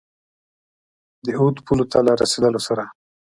[1.25, 2.83] د اود پولو ته له رسېدلو سره.